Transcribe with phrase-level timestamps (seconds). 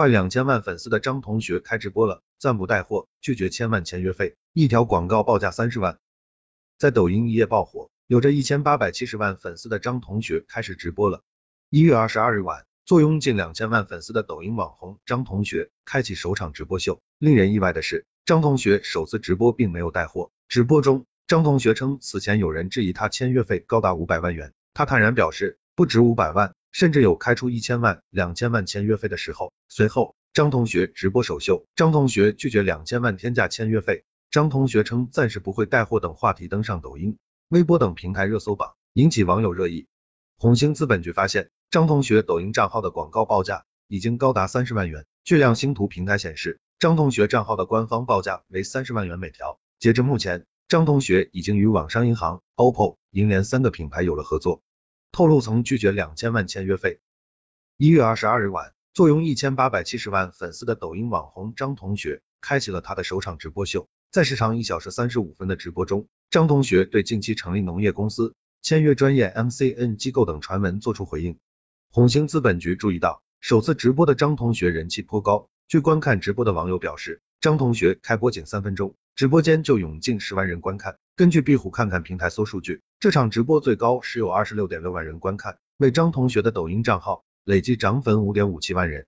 [0.00, 5.98] 快两千万粉丝的张同学开直播了，暂不带货，拒绝千万签约费，一条广告报价三十万，
[6.78, 11.20] 在抖音一夜爆火，有着一千八百七十万粉丝的张同学开始直播了。
[11.68, 17.02] 一月二十二日晚，坐拥近两千万粉丝的抖音网红张同学开启首场直播秀。
[17.18, 20.30] 令人意外的是，张同学首次直播并没有带货。
[20.48, 26.54] 直播中，张同学称此前有人质疑他签约费高达五百万元，他坦然表示不止五百万。
[26.72, 29.52] 甚至有开出一千万、两千万签约费的时候。
[29.68, 34.04] 随后，张同学直播首秀，张同学拒绝两千万天价签约费。
[34.30, 39.88] 张同学称暂时不会带货等话题登上抖音、微博等平台热搜榜，引起网友热议。
[40.38, 45.04] 红星资本局发现，张同学抖音账号的广告报价已经高达三十万元。
[45.24, 49.58] 据量星图平台显示，张同学账号的官方报价为三十万元每条。
[49.80, 54.62] 截至目前，张同学已经与网商银行、OPPO、银联三个品牌有了合作。
[55.12, 57.00] 透露曾拒绝两千万签约费。
[57.76, 63.88] 一月二十二日晚，坐拥一千八百七十万粉丝的抖音网红张同学开启了他的首场直播秀。
[64.10, 71.38] 在时长一小时三十五分的直播中，张同学对近期成立农业公司、签约专业 MCN 机构等传闻作出回应。
[71.90, 75.48] 红星资本局注意到，首次直播的张同学人气颇高。
[75.68, 80.98] 据观看直播的网友表示，张同学开播仅三分钟，直播间就涌进十万人观看。
[81.16, 89.06] 根据壁虎看看平台搜数据，这场直播最高时有二十六点六万人观看，为张同学的抖音账号累计涨粉五点五七万人。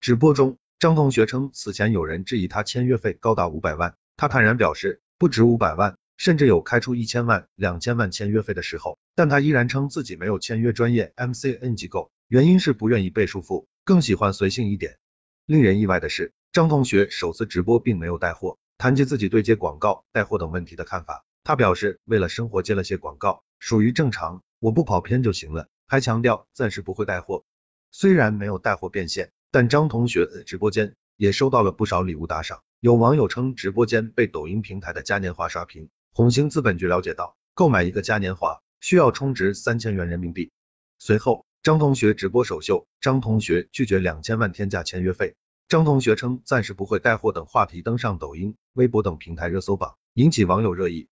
[0.00, 14.98] 直播中，张同学称此前有人质疑他签约费高达五百万，他坦然表示不止五百万，甚至有开出一千万、两千万签约费的时候，但他依然称自己没有签约专业 MCN 机构，原因是不愿意被束缚，更喜欢随性一点。
[15.46, 21.24] 令人意外的是，张同学首次直播并没有带货，谈及自己对接广告、带货等问题的看法。
[21.44, 25.68] 他表示，为了生活接了些广告，属于正常，我不跑偏就行了。
[25.86, 27.44] 还强调暂时不会带货。
[27.90, 32.60] 虽然没有带货变现，但张同学的直播间也收到了不少礼物打赏。
[32.80, 35.88] 有网友称，直播间被抖音平台的嘉年华刷屏。
[36.12, 40.50] 红星资本局了解到，购买一个嘉年华需要充值三千元人民币。
[40.98, 45.34] 随后，张同学直播首秀，张同学拒绝两千万天价签约费。
[45.72, 51.08] 张同学称暂时不会带货等话题登上抖音、微博等平台热搜榜，引起网友热议。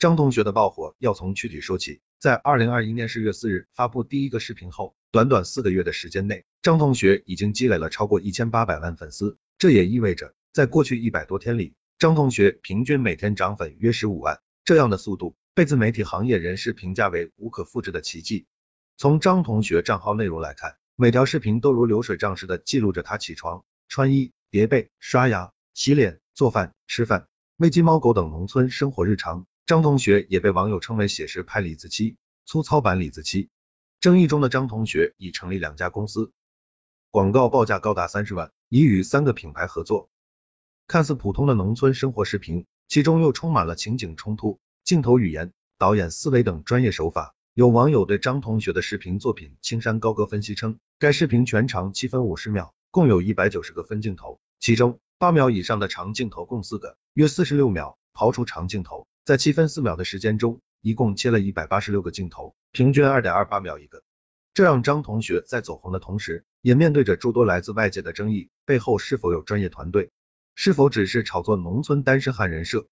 [0.00, 9.38] 张同学的爆火要从具体说起，在二零二一年十月四日发布第一个视频后，短短四个月的时间内，张同学已经积累了超过一千八百万粉丝。
[9.58, 18.48] 这也意味着，在过去一百多天里，张同学平均每天涨粉约十五万，这样的速度被自媒体行业人士评价为无可复制的奇迹。
[18.96, 29.48] 从张同学账号内容来看，每条视频都如流水账似的记录着他起床、穿衣、叠被、刷牙、洗脸、做饭、吃饭、喂鸡猫狗等农村生活日常。
[29.66, 32.14] 张同学也被网友称为写实派李子柒，
[32.46, 33.48] 粗糙版李子柒。
[33.98, 36.30] 争议中的张同学已成立两家公司，
[37.10, 40.08] 广告报价高达三十万，已与三个品牌合作。
[40.86, 47.34] 看似普通的农村生活视频，其中又充满了情景冲突、镜头语言、导演思维等专业手法。
[47.54, 57.96] 有网友对张同学的视频作品《青山高歌》分析称，该视频全长七分五十秒，共有一百九十个分镜头，其中八秒以上的长镜头共四个，约四十六秒。
[58.12, 59.06] 刨除长镜头。
[59.24, 64.02] 在七分四秒的时间中，一共切了一百八十六个镜头，平均二点二八秒一个。
[64.52, 68.50] 这让张同学在走红的同时，也面对着诸多来自外界的争议。
[68.66, 70.10] 背后是否有专业团队？
[70.56, 72.88] 是否只是炒作农村单身汉人设？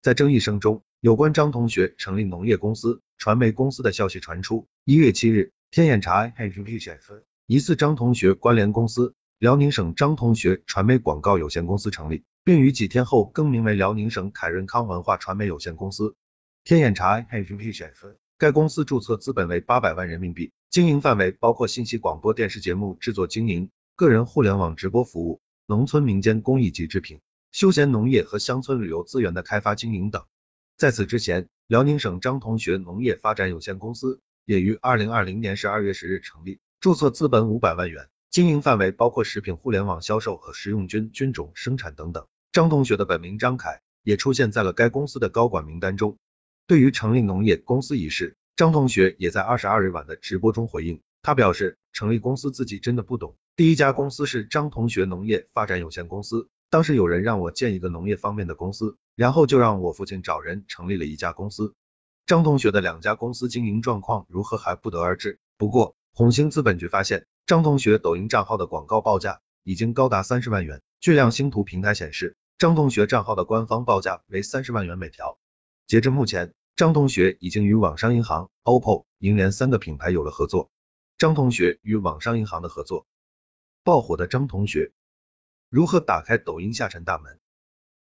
[0.00, 4.66] 在争议声中，有关张同学成立农业公司、传媒公司的消息传出。
[4.84, 12.22] 一月七日，天眼查 APP 显示疑似张同学关联公司辽宁省张同学传媒广告有限公司成立。
[12.44, 16.14] 并于几天后更名为辽宁省凯润康文化传媒有限公司。
[16.62, 27.18] 天眼查 APP 显示该公司注册资本为八百万人民币，经营范围包括信息广播电视节目制作经营、个人互联网直播服务、农村民间工艺及制品、
[27.50, 30.24] 休闲农业和乡村旅游资源的开发经营等。
[30.76, 38.08] 在此之前，辽宁省张同学农业发展有限公司也于二零二零年十二月十日成立，注册资本五百万元。
[38.30, 42.26] 经营范围包括食品互联网销售和食用菌菌种生产等等。
[42.52, 46.16] 张同学的本名张凯也出现在了该公司的高管名单中。
[46.66, 53.36] 对于成立农业公司一事，张同学也在二十二日晚的直播中回应，他表示成立公司自己真的不懂。
[53.56, 61.74] 第一家公司是张同学农业发展有限公司，当时有人让我建一个农业方面的公司，然后就让我父亲找人成立了一家公司。
[62.24, 65.40] 张同学的两家公司经营状况如何还不得而知。
[65.58, 67.26] 不过红星资本局发现。
[67.46, 70.82] 张同学抖音账号的广告报价已经高达三十万元。
[71.00, 75.36] 据亮星图平台显示，张同学账号的官方报价为三十万元每条。
[75.88, 80.70] 截至目前，张同学已经与网商银行、OPPO、银联三个品牌有了合作。
[81.18, 83.04] 张同学与网商银行的合作，
[83.82, 84.92] 爆火的张同学
[85.68, 87.40] 如何打开抖音下沉大门？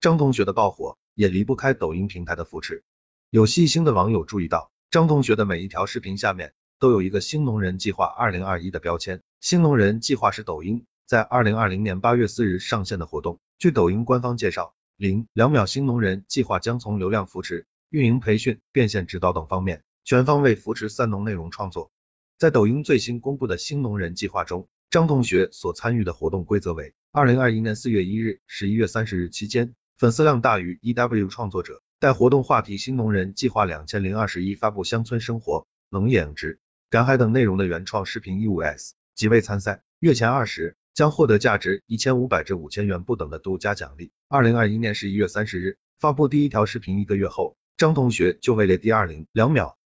[0.00, 2.82] 张同学的爆火也离不开抖音平台的扶持。
[3.28, 9.20] 有细心的网友注意到，张同学的每一条视频下面都有一个“新农人计划二零二一”的标签。
[9.38, 13.38] 新农人计划是抖音在二零二零年八月四日上线的活动。
[13.58, 21.90] 据抖音官方介绍，零两秒新农人计划将从流量扶持、运营培训、变现指导等方面全方位扶持三农内容创作。
[22.38, 31.82] 在抖音最新公布的新农人计划中，张同学所参与的活动规则为：二零二一年四月一日、十一月三十日期间，粉丝量大于 EW 创作者。
[31.98, 36.58] 待活动话题“新农人计划两千零二十一”发布乡村生活、农业养殖、
[36.90, 44.10] 赶海等内容的原创视频一五 S 即位参赛，月前二十将获得价值一千五百至五千元不等的独家奖励。
[44.26, 49.78] 二零二一年十一月三十日发布第一条视频一个月后，张同学就位列第二零两秒。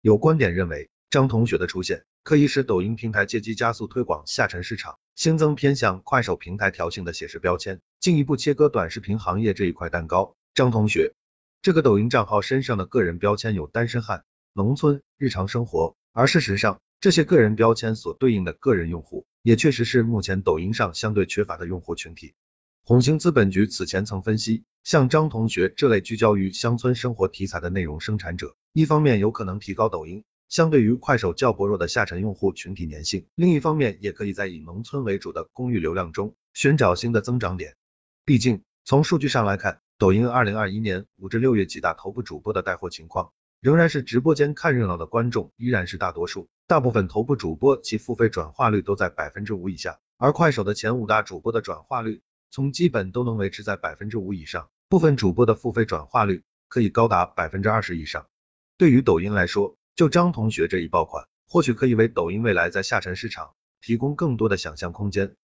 [0.00, 10.36] 有观点认为，张同学的出现可以使抖音平台借机加速推广下沉市场，新增偏向快手平台调性的写实标签，进一步切割短视频行业这一块蛋糕。
[10.54, 11.14] 张同学。
[11.62, 22.34] 这个抖音账号身上的个人标签有单身汉、农村、日常生活，而事实上，这些个人标签所对应的个人用户，也确实是目前抖音上相对缺乏的用户群体。
[22.82, 37.76] 红星资本局此前曾分析，像张同学这类聚焦于乡村生活题材的内容生产者，一方面有可能提高抖音相对于快手较薄弱的下沉用户群体粘性，另一方面也可以在以农村为主的公域流量中寻找新的增长点。
[38.24, 52.22] 毕竟，从数据上来看，抖音二零二一年五至六月几大头部主播的带货情况，仍然是直播间看热闹的观众依然是大多数，大部分头部主播其付费转化率都在百分之五以下，而快手的前五大主播的转化率
[52.52, 58.28] 从基本都能维持在百分之五以上，部分主播的付费转化率可以高达百分之二十以上。
[58.76, 65.34] 对于抖音来说，就张同学这一爆款，或许可以为抖音未来在下沉市场提供更多的想象空间。